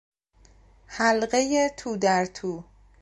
[0.87, 2.63] حلقهی تودرتو